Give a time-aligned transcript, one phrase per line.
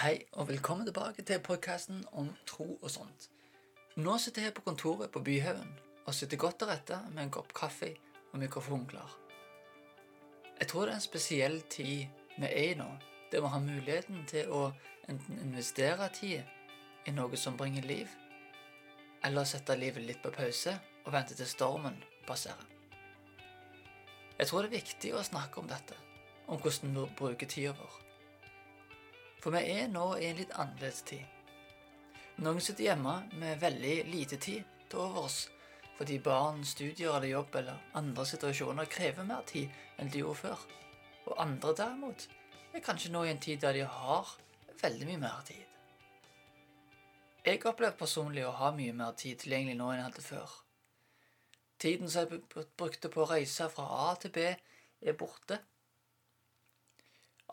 [0.00, 3.26] Hei, og velkommen tilbake til podkasten om tro og sånt.
[4.00, 5.74] Nå sitter jeg på kontoret på Byhaugen
[6.06, 7.90] og sitter godt til rette med en kopp kaffe
[8.30, 9.12] og mikrofon klar.
[10.56, 12.08] Jeg tror det er en spesiell tid
[12.38, 12.88] vi er i nå,
[13.28, 14.64] der vi har muligheten til å
[15.04, 16.40] enten investere tid
[17.04, 18.08] i noe som bringer liv,
[19.20, 22.64] eller sette livet litt på pause og vente til stormen passerer.
[24.38, 26.06] Jeg tror det er viktig å snakke om dette,
[26.48, 28.06] om hvordan vi bruker tida vår.
[29.40, 31.24] For vi er nå i en litt annerledes tid.
[32.40, 35.46] Noen sitter hjemme med veldig lite tid til overs
[36.00, 39.68] fordi barn, studier eller jobb eller andre situasjoner krever mer tid
[40.00, 40.62] enn de gjorde før.
[41.28, 42.24] Og andre derimot
[42.72, 44.30] er kanskje nå i en tid der de har
[44.80, 45.60] veldig mye mer tid.
[47.44, 50.56] Jeg opplever personlig å ha mye mer tid tilgjengelig nå enn jeg hadde før.
[51.80, 52.42] Tiden som jeg
[52.80, 54.48] brukte på å reise fra A til B,
[55.00, 55.60] er borte.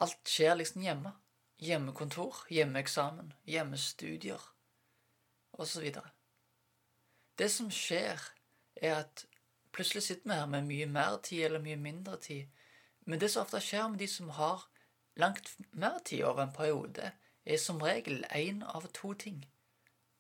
[0.04, 1.14] Alt skjer liksom hjemme.
[1.58, 4.42] Hjemmekontor, hjemmeeksamen, hjemmestudier
[5.58, 5.88] osv.
[7.38, 8.22] Det som skjer,
[8.76, 9.26] er at
[9.74, 12.46] plutselig sitter vi her med mye mer tid eller mye mindre tid.
[13.06, 14.68] Men det som ofte skjer med de som har
[15.18, 17.12] langt mer tid over en periode,
[17.46, 19.46] er som regel én av to ting.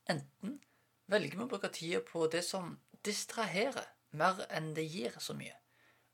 [0.10, 0.60] Enten
[1.08, 5.54] velger vi å bruke tida på det som distraherer, mer enn det gir så mye.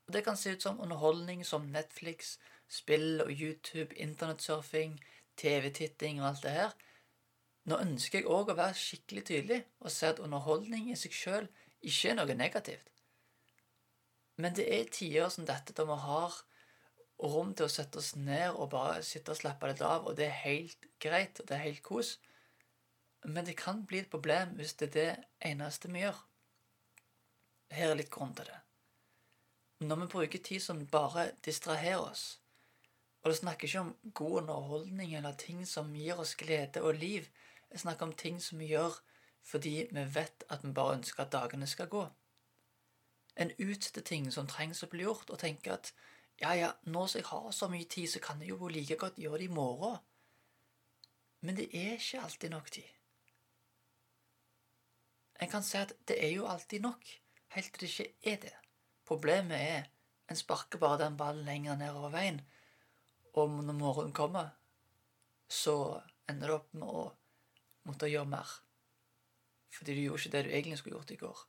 [0.07, 2.39] Og Det kan se ut som underholdning som Netflix,
[2.73, 4.97] spill og YouTube, internettsurfing,
[5.37, 6.73] TV-titting og alt det her.
[7.69, 11.45] Nå ønsker jeg òg å være skikkelig tydelig og si at underholdning i seg sjøl
[11.83, 12.89] ikke er noe negativt.
[14.41, 16.41] Men det er tider som dette da vi har
[17.23, 20.27] rom til å sette oss ned og bare sitte og slappe litt av, og det
[20.27, 22.17] er helt greit, og det er helt kos.
[23.23, 26.19] Men det kan bli et problem hvis det er det eneste vi gjør.
[27.73, 28.59] Her er litt grunn til det.
[29.83, 32.42] Når vi bruker tid som bare distraherer oss,
[33.23, 37.27] og det snakker ikke om god underholdning eller ting som gir oss glede og liv,
[37.71, 38.99] jeg snakker om ting som vi gjør
[39.43, 42.03] fordi vi vet at vi bare ønsker at dagene skal gå.
[43.35, 45.93] En utsetter ting som trengs å bli gjort, og tenker at
[46.39, 49.19] ja, ja, nå som jeg har så mye tid, så kan jeg jo like godt
[49.19, 49.97] gjøre det i morgen.
[51.41, 52.89] Men det er ikke alltid nok tid.
[55.41, 57.09] En kan si at det er jo alltid nok
[57.57, 58.53] helt til det ikke er det.
[59.05, 59.89] Problemet er
[60.29, 62.39] en sparker bare den ballen lenger nedover veien,
[63.33, 64.51] og når morgenen kommer,
[65.49, 67.03] så ender du opp med å
[67.87, 68.51] måtte gjøre mer.
[69.73, 71.43] Fordi du gjorde ikke det du egentlig skulle gjort i går.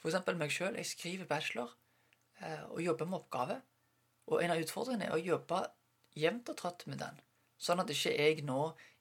[0.00, 0.76] For eksempel meg sjøl.
[0.78, 1.72] Jeg skriver bachelor
[2.40, 3.60] eh, og jobber med oppgave.
[4.30, 5.62] Og en av utfordringene er å jobbe
[6.16, 7.18] jevnt og trøtt med den.
[7.58, 8.60] Sånn at ikke jeg nå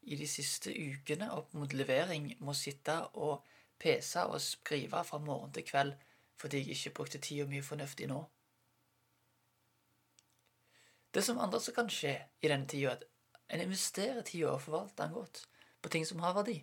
[0.09, 3.45] i de siste ukene opp mot levering må sitte og
[3.81, 5.95] pese og skrive fra morgen til kveld
[6.39, 8.19] fordi jeg ikke brukte tida mye fornuftig nå.
[11.15, 13.05] Det som andre som kan skje i denne tida, at
[13.55, 15.45] en investerer tida og forvalter den godt
[15.79, 16.57] på ting som har verdi.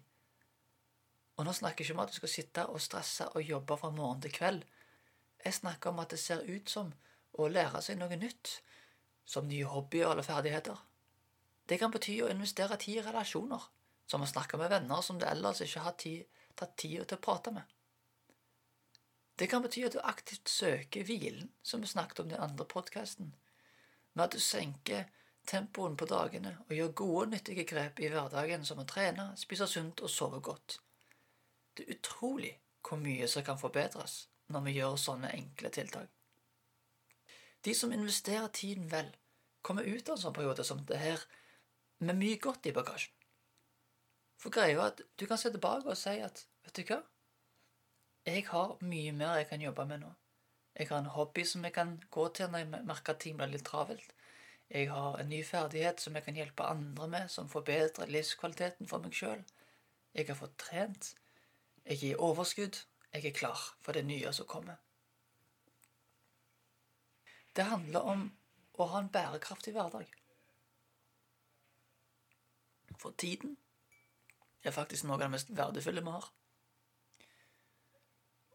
[1.40, 3.88] Og nå snakker jeg ikke om at du skal sitte og stresse og jobbe fra
[3.90, 4.66] morgen til kveld.
[5.44, 6.92] Jeg snakker om at det ser ut som
[7.32, 8.58] å lære seg noe nytt,
[9.24, 10.76] som nye hobbyer eller ferdigheter.
[11.64, 13.64] Det kan bety å investere tid i relasjoner,
[14.04, 16.26] som å snakke med venner som du ellers ikke har tid,
[16.60, 17.64] tatt tid til å prate med.
[19.40, 22.69] Det kan bety at du aktivt søker hvilen, som vi snakket om i den andre
[22.69, 23.32] podkasten,
[24.15, 25.09] med at du senker
[25.49, 30.03] tempoen på dagene og gjør gode, nyttige grep i hverdagen, som å trene, spise sunt
[30.05, 30.78] og sove godt.
[31.77, 32.53] Det er utrolig
[32.83, 36.11] hvor mye som kan forbedres når vi gjør sånne enkle tiltak.
[37.62, 39.09] De som investerer tiden vel,
[39.62, 41.23] kommer ut av en sånn periode som det her
[42.03, 43.15] med mye godt i bagasjen.
[44.43, 46.99] For greia er at du kan se tilbake og si at vet du hva,
[48.27, 50.11] jeg har mye mer jeg kan jobbe med nå.
[50.75, 53.50] Jeg har en hobby som jeg kan gå til når jeg merker at ting blir
[53.53, 54.15] litt travelt.
[54.72, 59.05] Jeg har en ny ferdighet som jeg kan hjelpe andre med, som forbedrer livskvaliteten for
[59.05, 59.43] meg sjøl.
[60.15, 61.12] Jeg har fått trent.
[61.84, 62.78] Jeg i overskudd.
[63.12, 64.81] Jeg er klar for det nye som kommer.
[67.53, 68.22] Det handler om
[68.81, 70.09] å ha en bærekraftig hverdag.
[72.97, 73.59] For tiden
[74.64, 76.31] er faktisk noe av det mest verdifulle vi har.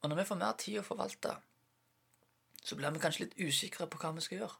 [0.01, 1.35] Og når vi får mer tid å forvalte,
[2.67, 4.57] så blir vi kanskje litt usikre på hva vi skal gjøre.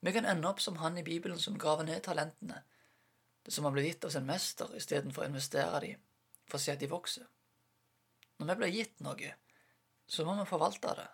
[0.00, 2.62] Vi kan ende opp som han i Bibelen som graver ned talentene,
[3.44, 6.00] det som har blitt gitt av sin mester, istedenfor å investere dem
[6.48, 7.26] for å se at de vokser.
[8.38, 9.32] Når vi blir gitt noe,
[10.06, 11.06] så må vi forvalte det.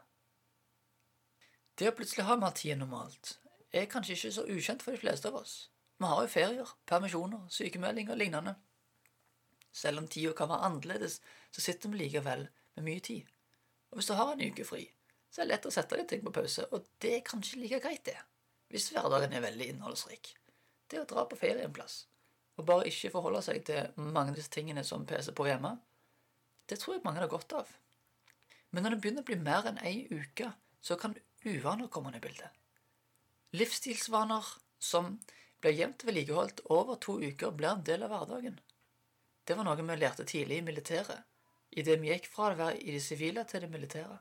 [1.78, 3.36] Det å plutselig ha mer tid enn normalt
[3.72, 5.54] er kanskje ikke så ukjent for de fleste av oss.
[5.98, 8.56] Vi har jo ferier, permisjoner, sykemeldinger og lignende.
[9.72, 11.20] Selv om tida kan være annerledes,
[11.50, 13.30] så sitter vi likevel med mye tid.
[13.90, 14.82] Og hvis du har en uke fri,
[15.32, 17.80] så er det lett å sette litt ting på pause, og det er kanskje like
[17.80, 18.18] greit, det,
[18.68, 20.34] hvis hverdagen er veldig innholdsrik.
[20.92, 22.02] Det å dra på ferie en plass
[22.60, 25.76] og bare ikke forholde seg til mange av disse tingene som peser på hjemme,
[26.68, 27.70] det tror jeg mange har godt av.
[28.72, 30.52] Men når det begynner å bli mer enn ei uke,
[30.84, 32.50] så kan uvaner komme inn i bildet.
[33.56, 34.46] Livsstilsvaner
[34.82, 35.16] som
[35.62, 38.58] blir jevnt vedlikeholdt over to uker, blir en del av hverdagen.
[39.44, 41.24] Det var noe vi lærte tidlig i militæret,
[41.70, 44.18] idet vi gikk fra å være i det sivile til det militære.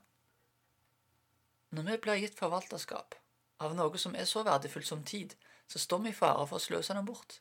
[1.72, 3.16] Når vi blir gitt forvalterskap
[3.64, 5.38] av noe som er så verdifullt som tid,
[5.72, 7.38] så står vi i fare for å sløse den bort.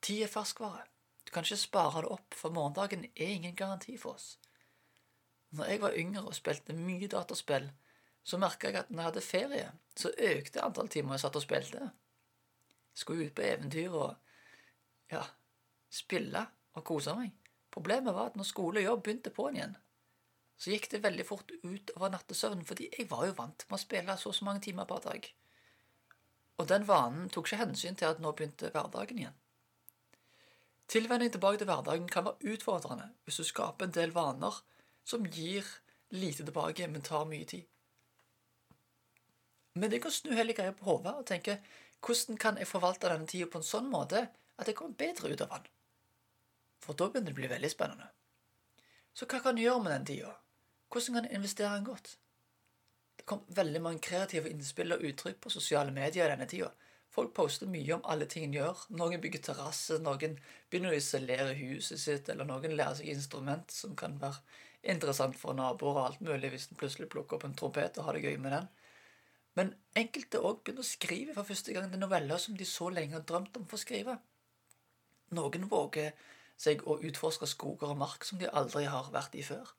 [0.00, 0.86] Tid er ferskvare.
[1.26, 4.38] Du kan ikke spare det opp, for morgendagen er ingen garanti for oss.
[5.52, 7.68] Når jeg var yngre og spilte mye dataspill,
[8.26, 11.44] så merka jeg at når jeg hadde ferie, så økte antall timer jeg satt og
[11.44, 11.90] spilte.
[12.96, 14.14] Skulle ut på eventyr og
[15.12, 15.22] ja,
[15.92, 17.36] spille og kose meg.
[17.70, 19.76] Problemet var at når skole og jobb begynte på'n igjen,
[20.56, 23.82] så gikk det veldig fort ut over nattesøvnen, fordi jeg var jo vant med å
[23.82, 25.28] spille så og så mange timer per dag.
[26.56, 29.36] Og den vanen tok ikke hensyn til at nå begynte hverdagen igjen.
[30.88, 34.62] Tilvenning tilbake til hverdagen kan være utfordrende hvis du skaper en del vaner
[35.06, 35.66] som gir
[36.14, 37.66] lite tilbake, men tar mye tid.
[39.76, 41.58] Men det kan snu hele greia på hodet og tenke
[42.06, 44.22] hvordan kan jeg forvalte denne tida på en sånn måte
[44.56, 45.68] at jeg kommer bedre ut av den?
[46.80, 48.08] For da begynner det å bli veldig spennende.
[49.16, 50.32] Så hva kan du gjøre med den tida?
[50.92, 52.18] Hvordan kan jeg investere en godt?
[53.16, 56.70] Det kom veldig mange kreative innspill og uttrykk på sosiale medier i denne tida.
[57.16, 58.86] Folk poster mye om alle ting de gjør.
[58.98, 60.36] Noen bygger terrasse, noen
[60.70, 64.42] begynner å isolere huset sitt, eller noen lærer seg instrument som kan være
[64.92, 68.18] interessant for naboer og alt mulig hvis en plutselig plukker opp en trompet og har
[68.18, 68.68] det gøy med den.
[69.56, 73.16] Men enkelte òg begynner å skrive for første gang de noveller som de så lenge
[73.16, 74.18] har drømt om å få skrive.
[75.34, 76.12] Noen våger
[76.60, 79.72] seg å utforske skoger og mark som de aldri har vært i før.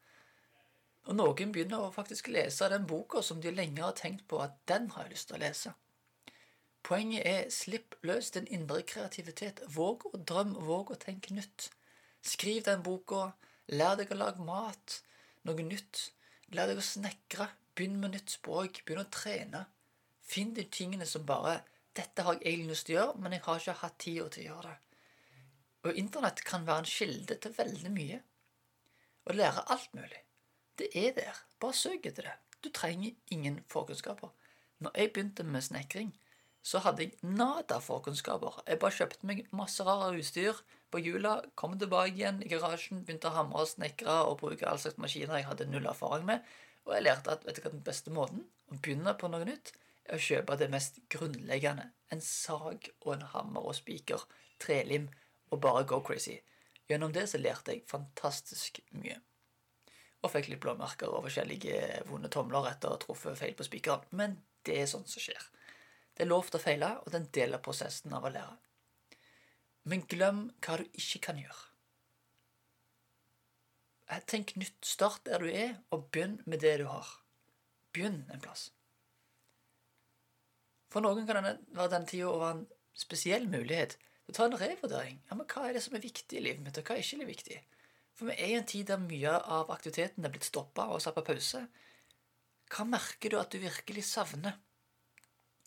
[1.08, 4.58] Og noen begynner å faktisk lese den boka som de lenge har tenkt på at
[4.68, 5.74] den har jeg lyst til å lese.
[6.88, 9.62] Poenget er slipp løs din indre kreativitet.
[9.76, 11.70] Våg å drømme, våg å tenke nytt.
[12.24, 13.32] Skriv den boka.
[13.72, 15.02] Lær deg å lage mat.
[15.48, 16.10] Noe nytt.
[16.56, 17.50] Lær deg å snekre.
[17.76, 18.84] Begynn med nytt språk.
[18.84, 19.66] Begynn å trene.
[20.28, 21.64] Finn de tingene som bare
[21.96, 24.44] 'Dette har jeg egentlig lyst til å gjøre, men jeg har ikke hatt tid til
[24.44, 28.20] å gjøre det.' Og Internett kan være en kilde til veldig mye.
[29.26, 30.27] Å lære alt mulig.
[30.78, 31.38] Det er der.
[31.60, 32.36] Bare søk etter det.
[32.64, 34.30] Du trenger ingen forkunnskaper.
[34.80, 36.12] Når jeg begynte med snekring,
[36.62, 38.62] så hadde jeg nada forkunnskaper.
[38.68, 40.60] Jeg bare kjøpte meg masse rare utstyr
[40.92, 44.80] på hjula, kom tilbake igjen i garasjen, begynte å hamre og snekre og bruke all
[44.82, 46.46] slags maskiner jeg hadde null erfaring med.
[46.86, 49.74] Og jeg lærte at vet du hva den beste måten å begynne på noe nytt,
[50.08, 51.90] er å kjøpe det mest grunnleggende.
[52.14, 54.24] En sag og en hammer og spiker.
[54.62, 55.10] Trelim.
[55.52, 56.38] Og bare go crazy.
[56.90, 59.20] Gjennom det så lærte jeg fantastisk mye
[60.26, 64.08] og fikk litt blåmerker og forskjellige vonde tomler etter å ha truffet feil på spikeren.
[64.18, 65.44] Men det er sånt som skjer.
[66.18, 68.34] Det er lov til å feile, og det er en del av prosessen av å
[68.34, 68.56] lære.
[69.88, 71.64] Men glem hva du ikke kan gjøre.
[74.28, 74.80] Tenk nytt.
[74.88, 77.08] Start der du er, og begynn med det du har.
[77.96, 78.70] Begynn en plass.
[80.92, 82.68] For noen kan det være den tida være en
[82.98, 85.20] spesiell mulighet til å ta en revurdering.
[85.30, 87.28] Ja, men Hva er det som er viktig i livet mitt, og hva er ikke
[87.28, 87.60] viktig?
[88.18, 91.18] For vi er i en tid der mye av aktiviteten er blitt stoppa og satt
[91.20, 91.62] på pause.
[92.74, 94.58] Hva merker du at du virkelig savner?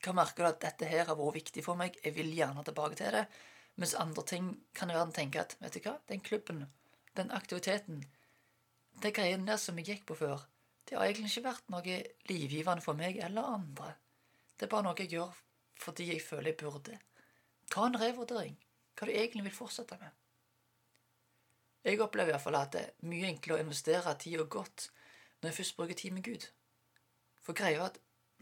[0.02, 2.98] Hva merker du at dette her har vært viktig for meg, jeg vil gjerne tilbake
[2.98, 3.26] til det?
[3.80, 6.64] Mens andre ting kan i verden tenke at vet du hva, den klubben,
[7.16, 8.02] den aktiviteten,
[9.00, 10.42] de greiene der som jeg gikk på før,
[10.88, 13.92] det har egentlig ikke vært noe livgivende for meg eller andre.
[14.58, 15.38] Det er bare noe jeg gjør
[15.80, 16.98] fordi jeg føler jeg burde.
[17.72, 18.58] Ta en revurdering
[18.98, 20.10] hva du egentlig vil fortsette med.
[21.84, 24.90] Jeg opplever i hvert fall at det er mye enklere å investere tid og godt
[25.40, 26.46] når jeg først bruker tid med Gud.
[27.40, 28.00] For greia er at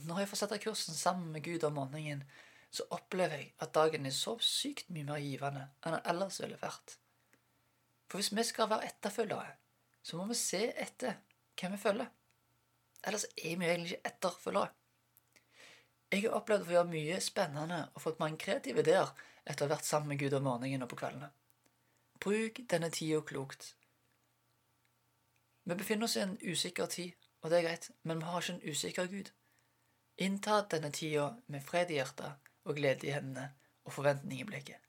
[0.08, 2.24] når jeg får sette kursen sammen med Gud om morgenen,
[2.70, 6.58] så opplever jeg at dagen er så sykt mye mer givende enn den ellers ville
[6.60, 6.98] vært.
[8.08, 9.54] For hvis vi skal være etterfølgere,
[10.02, 11.18] så må vi se etter
[11.58, 12.10] hvem vi følger.
[13.06, 14.74] Ellers er vi egentlig ikke etterfølgere.
[16.08, 19.10] Jeg har opplevd å gjøre mye spennende og fått mange kreative ideer
[19.44, 21.28] etter å ha vært sammen med Gud om morgenen og på kveldene.
[22.20, 23.74] Bruk denne tida klokt.
[25.64, 28.56] Vi befinner oss i en usikker tid, og det er greit, men vi har ikke
[28.56, 29.30] en usikker Gud.
[30.18, 33.50] Innta denne tida med fred i hjertet og glede i hendene
[33.84, 34.80] og forventning i blikket.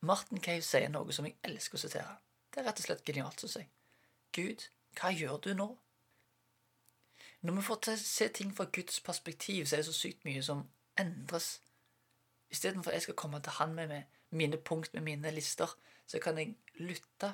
[0.00, 2.16] Martin Cave sier noe som jeg elsker å sitere.
[2.50, 3.62] Det er rett og slett genialt å si.
[4.32, 4.66] Gud,
[4.98, 5.68] hva gjør du nå?
[7.46, 10.64] Når vi får se ting fra Guds perspektiv, så er det så sykt mye som
[10.98, 11.60] endres.
[12.50, 16.38] Istedenfor at jeg skal komme til Han med, mine punkt, med mine lister, så kan
[16.38, 17.32] jeg lytte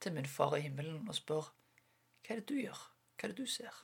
[0.00, 1.52] til min far i himmelen og spørre
[2.24, 2.78] hva er det du gjør?
[3.18, 3.74] Hva er det du ser?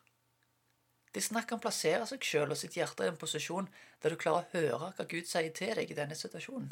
[1.11, 3.69] Det er snakk om å plassere seg sjøl og sitt hjerte i en posisjon
[4.01, 6.71] der du klarer å høre hva Gud sier til deg i denne situasjonen.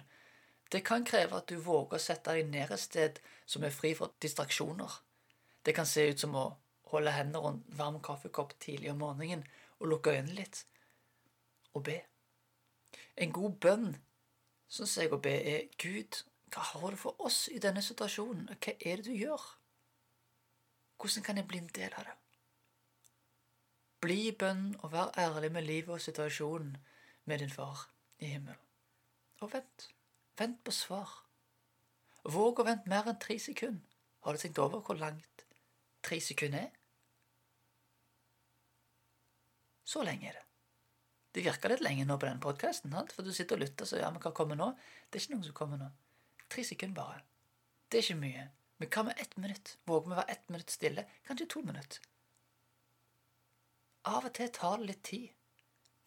[0.73, 3.95] Det kan kreve at du våger å sette deg ned et sted som er fri
[3.99, 5.01] for distraksjoner.
[5.65, 6.47] Det kan se ut som å
[6.93, 9.45] holde hendene rundt varm kaffekopp tidlig om morgenen
[9.79, 10.63] og lukke øynene litt
[11.75, 11.99] og be.
[13.17, 13.89] En god bønn,
[14.69, 16.23] syns jeg å be, er Gud,
[16.55, 18.49] hva har du for oss i denne situasjonen?
[18.57, 19.45] Hva er det du gjør?
[20.99, 22.17] Hvordan kan jeg bli en del av det?
[24.03, 26.77] Bli i bønn og vær ærlig med livet og situasjonen
[27.27, 27.89] med din far
[28.19, 28.63] i himmelen.
[29.43, 29.89] Og vent.
[30.39, 31.11] Vent på svar.
[32.25, 33.97] Våg å vente mer enn tre sekunder.
[34.27, 35.47] Har du tenkt over hvor langt
[36.05, 36.75] tre sekunder er?
[39.89, 40.45] Så lenge er det.
[41.35, 44.11] Det virker litt lenge nå på den podkasten, for du sitter og lytter, så ja,
[44.11, 44.73] men hva kommer nå?
[45.09, 45.89] Det er ikke noe som kommer nå.
[46.49, 47.21] Tre sekunder bare.
[47.89, 48.47] Det er ikke mye.
[48.79, 49.75] Men hva med ett minutt?
[49.87, 51.05] Våger vi å være ett minutt stille?
[51.27, 52.05] Kanskje to minutter?
[54.09, 55.35] Av og til tar det litt tid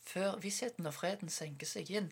[0.02, 2.08] før vissheten og freden senker seg inn,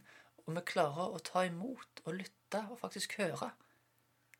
[0.46, 3.50] og vi klarer å ta imot og lytte og faktisk høre.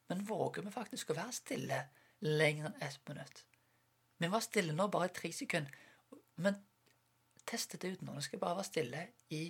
[0.10, 1.80] Men våger vi faktisk å være stille
[2.26, 3.44] lenger enn ett minutt?
[4.20, 5.74] Vi var stille nå bare i tre sekunder,
[6.44, 6.60] men
[7.48, 8.14] testet det ut nå.
[8.14, 9.44] Nå skal jeg bare være stille i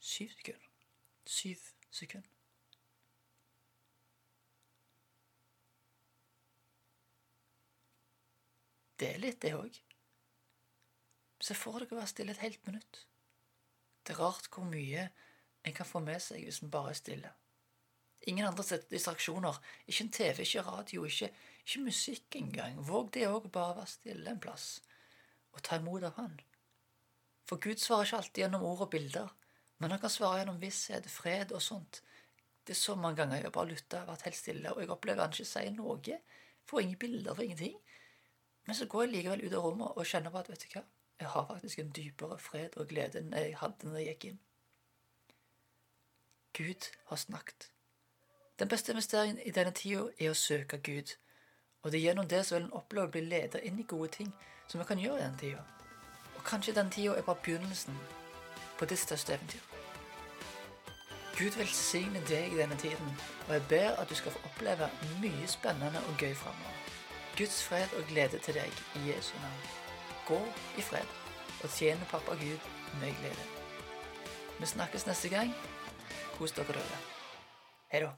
[0.00, 0.68] syv sekunder.
[1.24, 2.39] Syv sekunder.
[9.00, 9.78] Det er litt, det òg.
[11.40, 13.04] Se for dere å være stille et helt minutt.
[14.04, 15.06] Det er rart hvor mye
[15.64, 17.30] en kan få med seg hvis en bare er stille.
[18.28, 19.56] Ingen andre distraksjoner.
[19.88, 21.30] Ikke en TV, ikke radio, ikke,
[21.64, 22.76] ikke musikk engang.
[22.84, 24.80] Våg det òg, bare være stille en plass
[25.50, 26.36] og ta imot av Han.
[27.48, 29.32] For Gud svarer ikke alltid gjennom ord og bilder,
[29.82, 32.02] men han kan svare gjennom visshet, fred og sånt.
[32.62, 35.24] Det er så mange ganger jeg har bare lytta, vært helt stille, og jeg opplever
[35.24, 36.20] han ikke sier noe.
[36.70, 37.80] Får ingen bilder, får ingenting.
[38.70, 40.80] Men så går jeg likevel ut av rommet og kjenner på at vet du hva,
[41.18, 44.36] jeg har faktisk en dypere fred og glede enn jeg hadde når jeg gikk inn.
[46.54, 47.66] Gud har snakket.
[48.62, 51.16] Den beste investeringen i denne tida er å søke Gud.
[51.82, 54.12] Og det er gjennom det så vil en oppleve å bli ledet inn i gode
[54.20, 54.30] ting
[54.68, 55.66] som vi kan gjøre i denne tida.
[56.36, 57.98] Og kanskje den tida er bare begynnelsen
[58.78, 59.66] på ditt største eventyr.
[61.40, 65.50] Gud velsigne deg i denne tiden, og jeg ber at du skal få oppleve mye
[65.58, 66.99] spennende og gøy framover.
[67.40, 69.60] Guds fred og glede til deg i Jesu navn.
[70.28, 70.40] Gå
[70.76, 71.08] i fred
[71.64, 72.66] og tjene pappa Gud
[73.00, 73.46] med glede.
[74.58, 75.54] Vi snakkes neste gang.
[76.36, 76.98] Kos dere, dere.
[77.92, 78.10] Hei da.